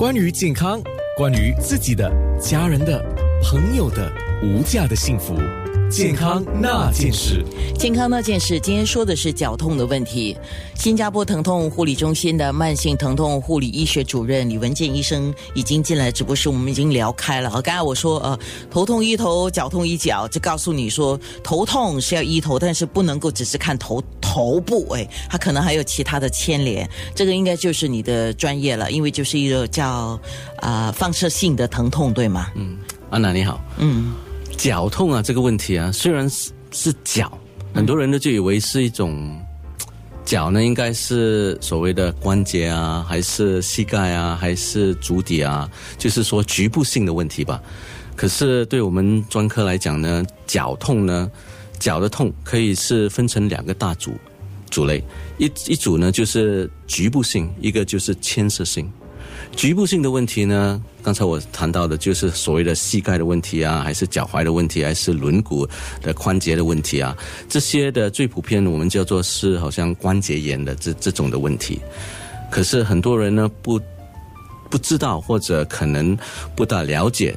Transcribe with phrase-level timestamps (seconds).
[0.00, 0.80] 关于健康，
[1.14, 2.10] 关于自己的、
[2.40, 3.04] 家人的、
[3.42, 4.10] 朋友的
[4.42, 5.34] 无价的幸福，
[5.90, 7.44] 健康那件事。
[7.78, 10.34] 健康那件事，今天说的是脚痛的问题。
[10.74, 17.50] 新加坡疼痛护理中心的慢性疼痛护理医学主任李文健医生已经进来直播室，我们已经聊开了。
[17.50, 18.38] 啊，刚才我说呃，
[18.70, 26.88] 头痛医头，脚痛医脚，就告诉你说头痛是要医头，但是不能够只是看头头部，哎，它可能还有其他的牵连。
[27.16, 30.16] 这个应该就是你的专业了，因为就是一个叫
[30.60, 32.46] 啊放射性的疼痛，对吗？
[32.54, 32.78] 嗯，
[33.10, 34.12] 安娜你好，嗯，
[34.56, 37.36] 脚痛啊这个问题啊，虽然是是脚。
[37.74, 39.36] 很多人呢就以为是一种
[40.24, 45.68] 脚呢，应该是所谓的关节啊，还是膝盖啊，还是足底啊，
[45.98, 47.60] 就是说局部性的问题吧。
[48.14, 51.28] 可是对我们专科来讲呢，脚痛呢，
[51.80, 54.12] 脚的痛可以是分成两个大组
[54.70, 55.02] 组类，
[55.38, 58.88] 一一组呢就是局部性，一个就是牵涉性。
[59.56, 65.66] 局部性的问题呢，刚才我谈到的就是所谓的膝盖的问题啊，还是脚踝的问题，还是轮骨
[66.00, 67.16] 的关节的问题啊，
[67.48, 71.80] 这些的最普遍我们叫做是好像关节炎的这这种的问题。
[72.48, 73.80] 可是很多人呢不
[74.68, 76.16] 不知道或者可能
[76.54, 77.36] 不大了解，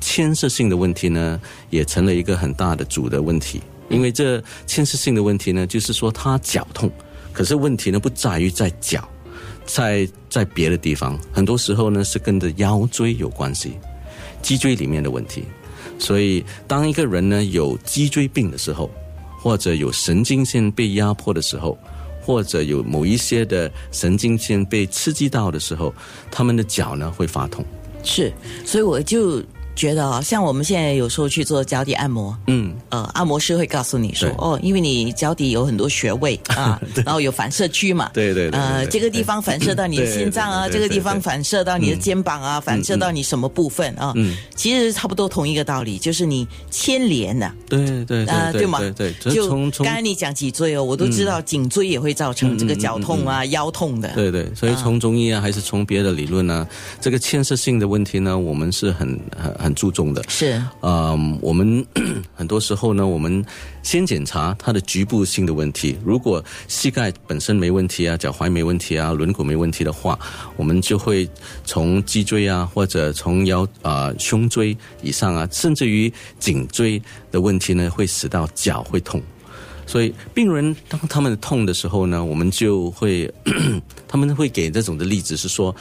[0.00, 3.60] 牵涉性的问题呢也成了一个很大的主的问题。
[3.90, 6.90] 因为这牵涉性的问题呢，就是说他脚痛，
[7.32, 9.06] 可是问题呢不在于在脚。
[9.66, 13.74] 在在别的地方，很多时候呢是跟着腰椎有关系，
[14.42, 15.44] 脊椎里面的问题。
[15.96, 18.90] 所以，当一个人呢有脊椎病的时候，
[19.38, 21.78] 或者有神经线被压迫的时候，
[22.20, 25.94] 或者有某一些的神经线被刺激到的时候，
[26.32, 27.64] 他们的脚呢会发痛。
[28.02, 28.32] 是，
[28.64, 29.40] 所以我就。
[29.80, 44.12] 觉得啊，像我们现在有时候去做脚底按摩，嗯，呃，按摩师会告诉你说，哦，因为你脚底有很多穴位 啊，然后有反射区嘛， 对对，呃，这个地方反射到你的心脏啊，这个地方反射到你的肩膀啊，反射到你什么部分啊？
[44.16, 48.80] 嗯，其实差不多同一个道理，就是你牵连的，对对啊，对吗？
[48.94, 49.48] 对，就
[49.82, 56.68] 刚才你讲脊椎哦，我都知道颈椎也会造成这个脚痛啊、腰痛的，对对，所以从中医啊，还是从别的理论呢，
[57.00, 59.69] 这个牵涉性的问题呢，我们是很很很。
[59.74, 61.84] 注重的是，嗯，我们
[62.34, 63.44] 很多时候呢，我们
[63.82, 65.98] 先检查它的局部性的问题。
[66.04, 70.18] 如果膝盖本身没问题啊，脚踝没问题啊，轮骨没问题的话，
[70.56, 71.28] 我们就会
[71.64, 79.22] 从脊椎啊，或者从腰啊、胸椎以上啊，甚至于颈椎的问题呢，会使到脚会痛。
[79.86, 83.28] 所以，病人当他们痛的时候呢，我们就会
[84.06, 85.74] 他们会给这种的例子是说，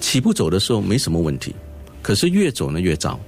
[0.00, 1.54] 起步走的时候没什么问题。
[2.06, 3.18] 可是越走呢越早，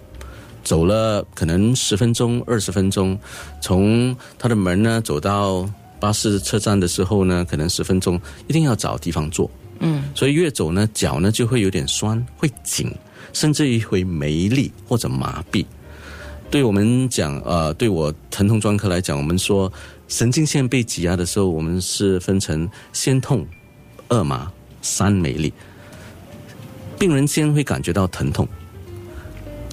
[0.62, 3.18] 走了可能十分钟、二十分钟，
[3.60, 5.68] 从他的门呢走到
[5.98, 9.50] 巴士车站的时候呢，可能十分钟，一定要找地方坐。
[9.80, 12.88] 嗯，所以越走呢，脚呢就会有点酸，会紧，
[13.32, 15.66] 甚至于会没力或者麻痹。
[16.48, 19.72] 对我们讲，呃，对我疼痛专科来讲，我们说
[20.06, 23.44] 神经线被挤压的时候，我们是分成先痛、
[24.06, 24.48] 二麻、
[24.80, 25.52] 三没力。
[26.96, 28.46] 病人先会感觉到疼痛。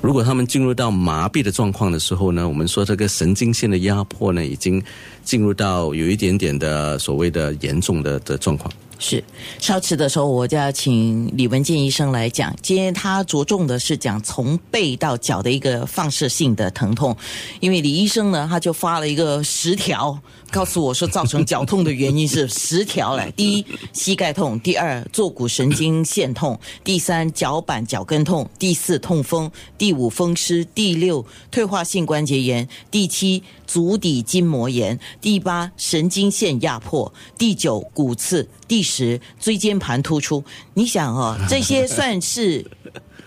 [0.06, 4.80] 如果他们进入到麻痹的状况的时候呢，我们说这个神经线的压迫呢，已经
[5.24, 8.72] 进入到有一点点的所谓的严重的的状况。
[8.98, 9.24] 是，
[9.60, 12.56] 稍迟的时候我就要请李文健医生来讲。
[12.62, 17.16] 今天他着重的是讲从背到脚的一个放射性的疼痛，
[17.60, 20.18] 因为李医生呢，他就发了一个十条，
[20.50, 23.32] 告诉我说造成脚痛的原因是 十条嘞。
[23.36, 38.48] 第一，膝盖痛；第二，坐骨神经线痛；第三，脚板脚跟痛；第四，痛风；第五，风湿；第六，退化性关节炎；第七，足底筋膜炎；第八，神经线压迫；第九，骨刺。
[38.68, 40.42] 第十，椎间盘突出。
[40.76, 42.66] 你想哦， 这些算是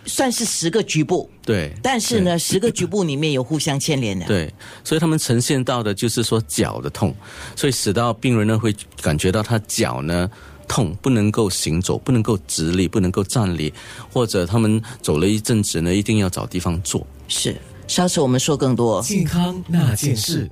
[0.06, 1.72] 算是十个局部，对。
[1.82, 4.54] 但是呢，十个局部里面有互相牵连的，对。
[4.84, 7.14] 所以他们呈现到的就是说脚的痛，
[7.54, 10.30] 所以使到病人呢会感觉到他脚呢
[10.66, 13.72] 痛，不能够行走，不能够直立，不能够站立，
[14.12, 17.06] 或者他们走了一阵子呢，一定要找地方坐。
[17.27, 17.54] 是，
[17.86, 20.48] 下次我们说更多健康那件事。